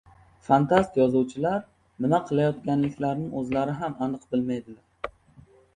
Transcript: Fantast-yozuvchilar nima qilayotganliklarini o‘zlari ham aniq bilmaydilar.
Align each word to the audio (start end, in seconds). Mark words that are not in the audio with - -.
Fantast-yozuvchilar 0.45 1.61
nima 2.07 2.21
qilayotganliklarini 2.31 3.31
o‘zlari 3.43 3.79
ham 3.85 3.99
aniq 4.09 4.29
bilmaydilar. 4.35 5.15